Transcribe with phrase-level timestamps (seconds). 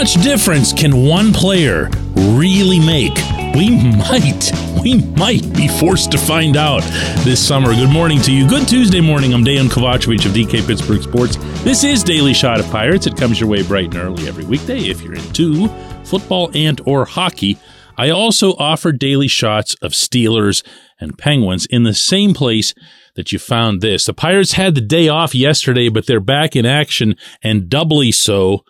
[0.00, 3.14] Much difference can one player really make?
[3.54, 4.50] We might,
[4.82, 6.80] we might be forced to find out
[7.22, 7.74] this summer.
[7.74, 8.48] Good morning to you.
[8.48, 9.34] Good Tuesday morning.
[9.34, 11.36] I'm Dejan Kovacevic of DK Pittsburgh Sports.
[11.64, 13.06] This is Daily Shot of Pirates.
[13.06, 15.68] It comes your way bright and early every weekday if you're into
[16.04, 17.58] football and or hockey.
[17.98, 20.66] I also offer daily shots of Steelers
[20.98, 22.72] and Penguins in the same place
[23.16, 24.06] that you found this.
[24.06, 28.64] The Pirates had the day off yesterday, but they're back in action and doubly so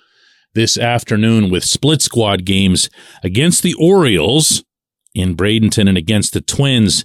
[0.55, 2.91] this afternoon with split squad games
[3.23, 4.65] against the Orioles
[5.15, 7.05] in Bradenton and against the Twins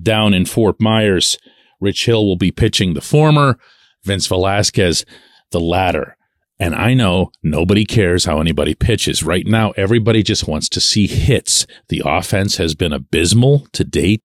[0.00, 1.38] down in Fort Myers.
[1.80, 3.58] Rich Hill will be pitching the former,
[4.04, 5.04] Vince Velasquez
[5.50, 6.16] the latter.
[6.58, 9.22] And I know nobody cares how anybody pitches.
[9.22, 11.66] Right now, everybody just wants to see hits.
[11.88, 14.22] The offense has been abysmal to date.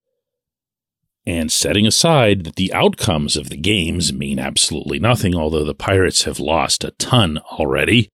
[1.26, 6.26] And setting aside that the outcomes of the games mean absolutely nothing, although the Pirates
[6.26, 8.12] have lost a ton already,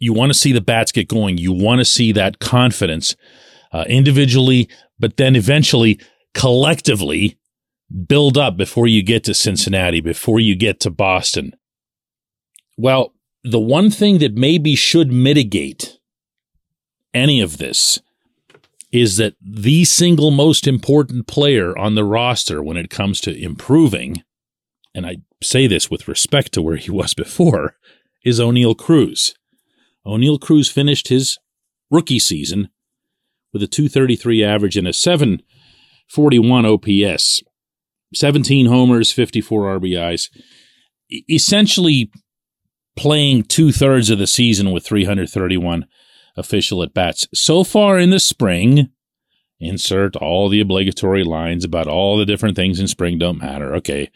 [0.00, 1.38] you want to see the bats get going.
[1.38, 3.16] You want to see that confidence
[3.72, 4.68] uh, individually,
[4.98, 6.00] but then eventually
[6.34, 7.38] collectively
[8.06, 11.54] build up before you get to Cincinnati, before you get to Boston.
[12.76, 15.98] Well, the one thing that maybe should mitigate
[17.14, 18.00] any of this
[18.92, 24.22] is that the single most important player on the roster when it comes to improving,
[24.94, 27.76] and I say this with respect to where he was before,
[28.24, 29.34] is Oneil Cruz.
[30.08, 31.38] Oneil Cruz finished his
[31.90, 32.70] rookie season
[33.52, 37.42] with a 233 average and a 741 OPS,
[38.14, 40.30] 17 homers, 54 RBIs,
[41.30, 42.10] essentially
[42.96, 45.86] playing two thirds of the season with 331
[46.36, 47.28] official at bats.
[47.34, 48.88] So far in the spring,
[49.60, 53.74] insert all the obligatory lines about all the different things in spring don't matter.
[53.76, 54.10] Okay.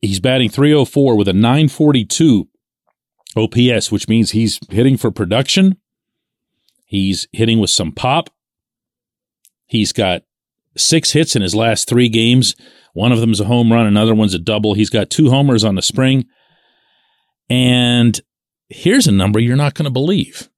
[0.00, 2.48] He's batting 304 with a 942
[3.36, 5.76] OPS, which means he's hitting for production.
[6.84, 8.30] He's hitting with some pop.
[9.66, 10.22] He's got
[10.76, 12.56] six hits in his last three games.
[12.92, 14.74] One of them is a home run, another one's a double.
[14.74, 16.26] He's got two homers on the spring.
[17.48, 18.20] And
[18.68, 20.48] here's a number you're not going to believe.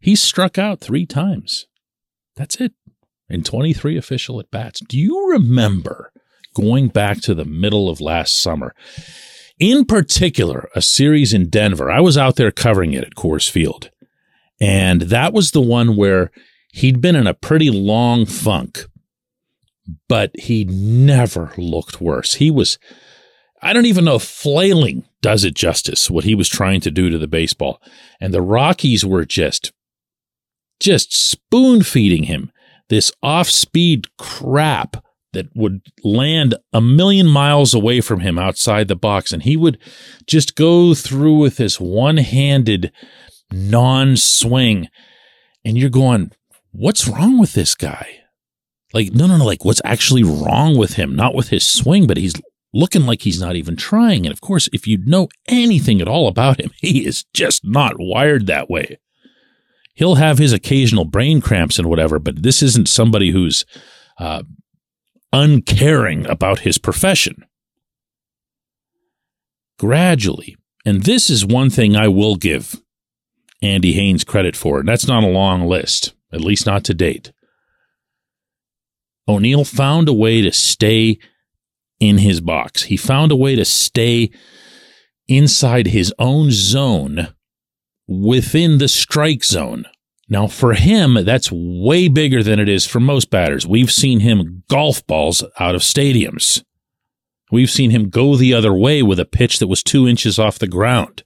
[0.00, 1.66] He's struck out three times.
[2.36, 2.72] That's it.
[3.28, 4.80] In 23 official at bats.
[4.80, 6.12] Do you remember
[6.54, 8.74] going back to the middle of last summer?
[9.58, 11.90] In particular, a series in Denver.
[11.90, 13.90] I was out there covering it at Coors Field.
[14.60, 16.30] And that was the one where
[16.72, 18.86] he'd been in a pretty long funk,
[20.08, 22.34] but he never looked worse.
[22.34, 22.78] He was,
[23.62, 27.10] I don't even know if flailing does it justice, what he was trying to do
[27.10, 27.80] to the baseball.
[28.20, 29.72] And the Rockies were just,
[30.80, 32.50] just spoon feeding him
[32.88, 35.03] this off speed crap
[35.34, 39.32] that would land a million miles away from him outside the box.
[39.32, 39.78] And he would
[40.26, 42.92] just go through with this one handed
[43.52, 44.88] non swing.
[45.64, 46.32] And you're going,
[46.72, 48.20] what's wrong with this guy?
[48.92, 51.16] Like, no, no, no, like what's actually wrong with him?
[51.16, 52.34] Not with his swing, but he's
[52.72, 54.26] looking like he's not even trying.
[54.26, 57.94] And of course, if you know anything at all about him, he is just not
[57.98, 58.98] wired that way.
[59.94, 63.64] He'll have his occasional brain cramps and whatever, but this isn't somebody who's
[64.18, 64.42] uh,
[65.34, 67.44] uncaring about his profession.
[69.80, 70.56] Gradually,
[70.86, 72.80] and this is one thing I will give
[73.60, 77.32] Andy Haines credit for, and that's not a long list, at least not to date.
[79.28, 81.18] Oneil found a way to stay
[81.98, 82.84] in his box.
[82.84, 84.30] He found a way to stay
[85.26, 87.34] inside his own zone
[88.06, 89.86] within the strike zone.
[90.28, 93.66] Now, for him, that's way bigger than it is for most batters.
[93.66, 96.64] We've seen him golf balls out of stadiums.
[97.52, 100.58] We've seen him go the other way with a pitch that was two inches off
[100.58, 101.24] the ground.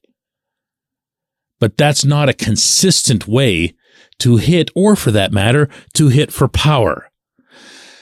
[1.61, 3.75] But that's not a consistent way
[4.19, 7.09] to hit, or for that matter, to hit for power.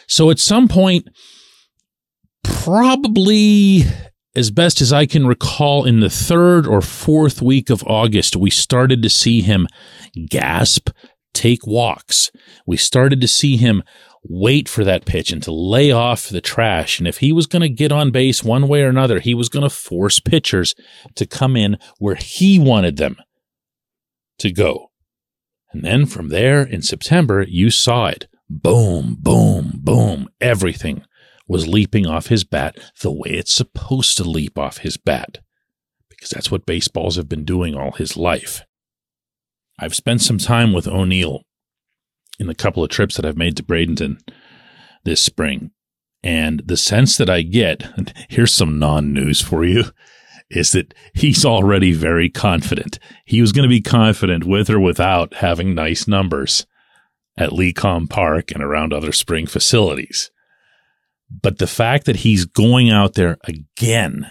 [0.07, 1.09] So at some point,
[2.43, 3.85] probably
[4.37, 8.51] as best as I can recall, in the third or fourth week of August, we
[8.51, 9.67] started to see him
[10.29, 10.91] gasp,
[11.33, 12.31] take walks.
[12.67, 13.83] We started to see him
[14.23, 16.99] wait for that pitch and to lay off the trash.
[16.99, 19.49] And if he was going to get on base one way or another, he was
[19.49, 20.75] going to force pitchers
[21.15, 23.17] to come in where he wanted them
[24.39, 24.91] to go.
[25.73, 28.29] And then from there in September, you saw it.
[28.51, 30.29] Boom, boom, boom.
[30.41, 31.05] Everything
[31.49, 35.39] was leaping off his bat the way it's supposed to leap off his bat.
[36.09, 38.63] Because that's what baseballs have been doing all his life.
[39.79, 41.43] I've spent some time with Oneil
[42.39, 44.19] in the couple of trips that I've made to Bradenton
[45.05, 45.71] this spring.
[46.23, 47.85] And the sense that I get,
[48.29, 49.85] here's some non news for you,
[50.51, 52.99] is that he's already very confident.
[53.25, 56.67] He was going to be confident with or without having nice numbers
[57.37, 60.31] at LECOM Park and around other spring facilities.
[61.31, 64.31] But the fact that he's going out there again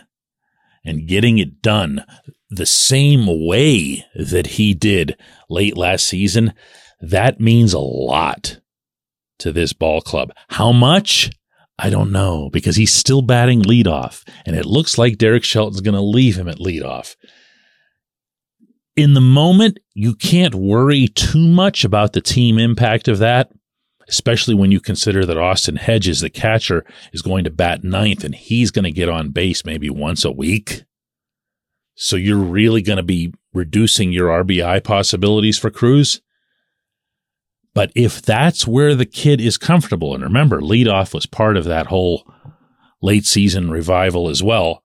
[0.84, 2.06] and getting it done
[2.50, 5.18] the same way that he did
[5.50, 6.54] late last season,
[7.02, 8.60] that means a lot
[9.40, 10.32] to this ball club.
[10.50, 11.30] How much?
[11.78, 15.96] I don't know because he's still batting leadoff, and it looks like Derek Shelton's going
[15.96, 17.16] to leave him at leadoff.
[18.96, 23.52] In the moment, you can't worry too much about the team impact of that,
[24.08, 28.36] especially when you consider that Austin Hedges, the catcher, is going to bat ninth and
[28.36, 30.84] he's going to get on base maybe once a week.
[31.96, 36.22] So you're really going to be reducing your RBI possibilities for Cruz.
[37.74, 41.88] But if that's where the kid is comfortable, and remember, leadoff was part of that
[41.88, 42.26] whole
[43.02, 44.84] late season revival as well,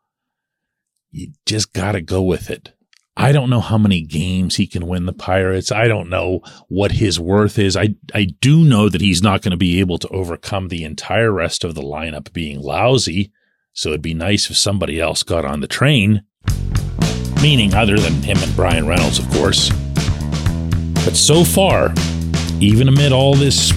[1.10, 2.72] you just got to go with it.
[3.16, 5.72] I don't know how many games he can win the Pirates.
[5.72, 7.76] I don't know what his worth is.
[7.76, 11.32] I, I do know that he's not going to be able to overcome the entire
[11.32, 13.32] rest of the lineup being lousy.
[13.72, 16.22] So it'd be nice if somebody else got on the train,
[17.42, 19.70] meaning other than him and Bryan Reynolds, of course.
[21.04, 21.92] But so far,
[22.60, 23.72] even amid all this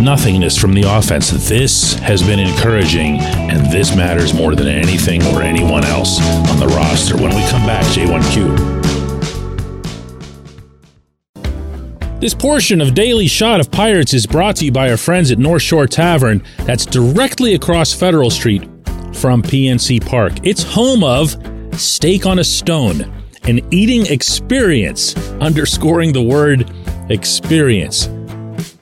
[0.00, 5.42] nothingness from the offense, this has been encouraging, and this matters more than anything or
[5.42, 6.20] anyone else
[6.50, 7.16] on the roster.
[7.16, 8.76] When we come back, J1Q.
[12.20, 15.38] This portion of Daily Shot of Pirates is brought to you by our friends at
[15.38, 18.62] North Shore Tavern, that's directly across Federal Street
[19.12, 20.32] from PNC Park.
[20.42, 21.36] It's home of
[21.78, 23.02] Steak on a Stone,
[23.44, 26.72] an eating experience, underscoring the word
[27.10, 28.08] experience.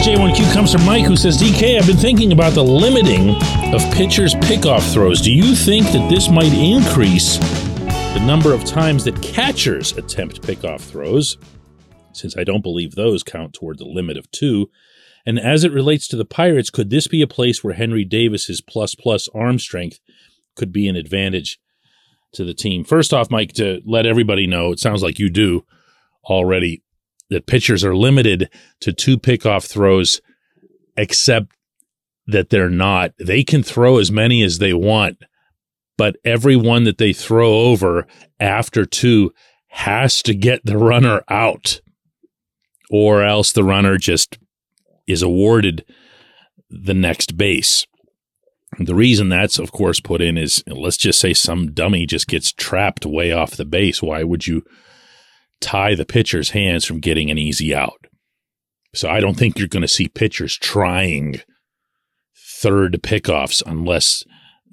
[0.00, 3.34] J1Q comes from Mike, who says, DK, I've been thinking about the limiting
[3.74, 5.20] of pitchers' pickoff throws.
[5.20, 10.80] Do you think that this might increase the number of times that catchers attempt pickoff
[10.80, 11.36] throws?
[12.14, 14.70] Since I don't believe those count toward the limit of two.
[15.26, 18.62] And as it relates to the Pirates, could this be a place where Henry Davis's
[18.62, 20.00] plus plus arm strength
[20.56, 21.60] could be an advantage
[22.32, 22.84] to the team?
[22.84, 25.66] First off, Mike, to let everybody know, it sounds like you do
[26.24, 26.82] already
[27.30, 28.50] that pitchers are limited
[28.80, 30.20] to two pickoff throws,
[30.96, 31.54] except
[32.26, 33.12] that they're not.
[33.18, 35.18] They can throw as many as they want,
[35.96, 38.06] but every one that they throw over
[38.38, 39.32] after two
[39.68, 41.80] has to get the runner out,
[42.90, 44.38] or else the runner just
[45.06, 45.84] is awarded
[46.68, 47.86] the next base.
[48.78, 52.52] The reason that's, of course, put in is let's just say some dummy just gets
[52.52, 54.02] trapped way off the base.
[54.02, 54.64] Why would you
[55.60, 58.06] tie the pitcher's hands from getting an easy out.
[58.94, 61.40] So I don't think you're going to see pitchers trying
[62.36, 64.24] third pickoffs unless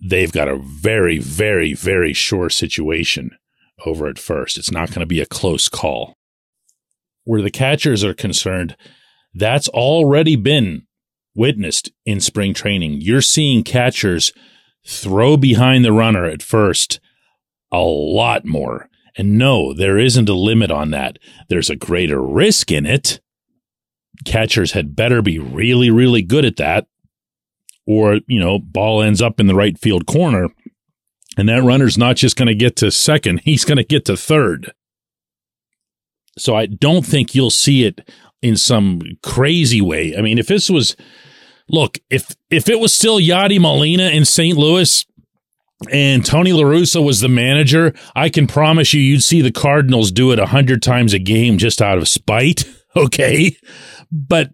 [0.01, 3.31] they've got a very, very, very sure situation
[3.85, 4.57] over at first.
[4.57, 6.15] It's not going to be a close call.
[7.23, 8.75] Where the catchers are concerned,
[9.33, 10.87] that's already been
[11.35, 13.01] witnessed in spring training.
[13.01, 14.31] You're seeing catchers
[14.85, 16.99] throw behind the runner at first
[17.71, 18.89] a lot more.
[19.17, 21.17] And no, there isn't a limit on that.
[21.49, 23.19] There's a greater risk in it.
[24.25, 26.87] Catchers had better be really, really good at that.
[27.87, 30.49] Or, you know, ball ends up in the right field corner.
[31.35, 34.17] And that runner's not just going to get to second, he's going to get to
[34.17, 34.71] third.
[36.37, 38.07] So I don't think you'll see it
[38.41, 40.15] in some crazy way.
[40.15, 40.95] I mean, if this was,
[41.69, 44.57] look, if if it was still Yadi Molina in St.
[44.57, 45.05] Louis,
[45.91, 50.11] and Tony La Russa was the manager, I can promise you, you'd see the Cardinals
[50.11, 52.65] do it a hundred times a game just out of spite.
[52.95, 53.55] Okay.
[54.11, 54.49] but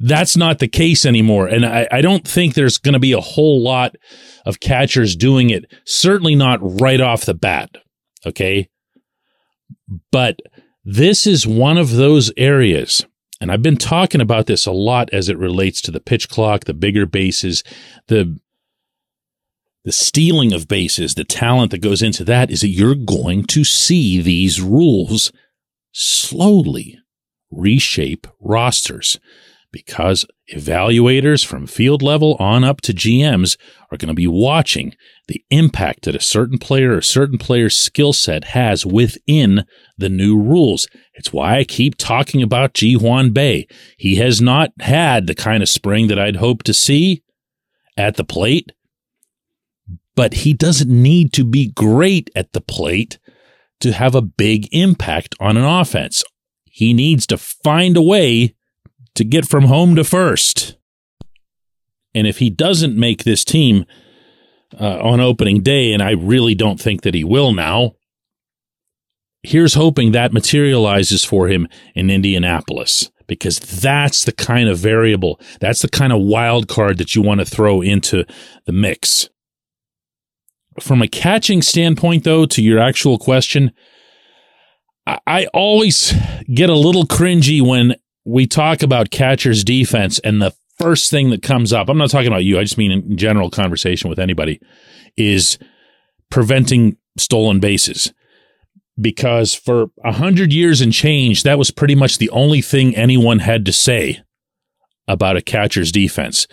[0.00, 1.46] that's not the case anymore.
[1.46, 3.96] And I, I don't think there's going to be a whole lot
[4.44, 5.64] of catchers doing it.
[5.86, 7.70] Certainly not right off the bat.
[8.26, 8.68] Okay.
[10.12, 10.40] But
[10.84, 13.06] this is one of those areas.
[13.40, 16.64] And I've been talking about this a lot as it relates to the pitch clock,
[16.64, 17.62] the bigger bases,
[18.08, 18.38] the
[19.86, 23.62] the stealing of bases, the talent that goes into that is that you're going to
[23.62, 25.30] see these rules
[25.92, 26.98] slowly
[27.52, 29.20] reshape rosters
[29.70, 33.56] because evaluators from field level on up to GMs
[33.92, 34.92] are going to be watching
[35.28, 39.64] the impact that a certain player or a certain player's skill set has within
[39.96, 40.88] the new rules.
[41.14, 43.66] It's why I keep talking about Ji Hwan Bae.
[43.96, 47.22] He has not had the kind of spring that I'd hoped to see
[47.96, 48.72] at the plate
[50.16, 53.18] but he doesn't need to be great at the plate
[53.80, 56.24] to have a big impact on an offense.
[56.64, 58.54] He needs to find a way
[59.14, 60.76] to get from home to first.
[62.14, 63.84] And if he doesn't make this team
[64.78, 67.92] uh, on opening day, and I really don't think that he will now,
[69.42, 75.82] here's hoping that materializes for him in Indianapolis because that's the kind of variable, that's
[75.82, 78.24] the kind of wild card that you want to throw into
[78.64, 79.28] the mix
[80.80, 83.72] from a catching standpoint, though, to your actual question,
[85.06, 86.14] I, I always
[86.52, 91.42] get a little cringy when we talk about catcher's defense and the first thing that
[91.42, 94.60] comes up, I'm not talking about you, I just mean in general conversation with anybody,
[95.16, 95.58] is
[96.30, 98.12] preventing stolen bases.
[98.98, 103.40] Because for a hundred years and change, that was pretty much the only thing anyone
[103.40, 104.22] had to say
[105.06, 106.46] about a catcher's defense.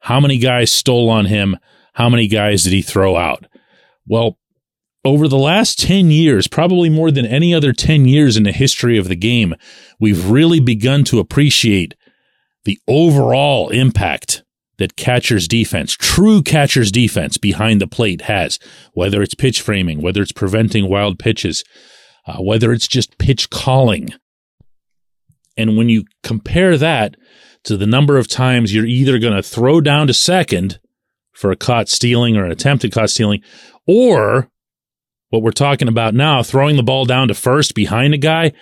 [0.00, 1.56] How many guys stole on him?
[1.94, 3.46] How many guys did he throw out?
[4.06, 4.38] Well,
[5.04, 8.98] over the last 10 years, probably more than any other 10 years in the history
[8.98, 9.54] of the game,
[9.98, 11.94] we've really begun to appreciate
[12.64, 14.42] the overall impact
[14.78, 18.58] that catcher's defense, true catcher's defense behind the plate has,
[18.92, 21.64] whether it's pitch framing, whether it's preventing wild pitches,
[22.26, 24.10] uh, whether it's just pitch calling.
[25.56, 27.16] And when you compare that
[27.64, 30.80] to the number of times you're either going to throw down to second
[31.40, 33.42] for a caught stealing or an attempted caught stealing,
[33.86, 34.50] or
[35.30, 38.52] what we're talking about now, throwing the ball down to first behind a guy,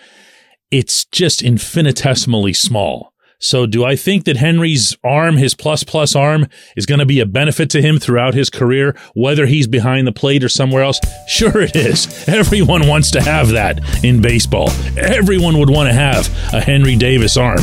[0.71, 3.13] it's just infinitesimally small.
[3.41, 7.21] So do I think that Henry's arm, his plus plus arm, is going to be
[7.21, 11.01] a benefit to him throughout his career, whether he's behind the plate or somewhere else?
[11.29, 12.29] Sure it is.
[12.29, 14.71] Everyone wants to have that in baseball.
[14.97, 17.63] Everyone would want to have a Henry Davis arm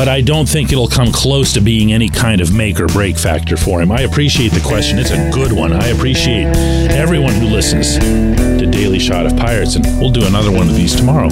[0.00, 3.18] but I don't think it'll come close to being any kind of make or break
[3.18, 3.92] factor for him.
[3.92, 4.98] I appreciate the question.
[4.98, 5.74] It's a good one.
[5.74, 6.46] I appreciate
[6.88, 10.96] everyone who listens to Daily Shot of Pirates, and we'll do another one of these
[10.96, 11.28] tomorrow.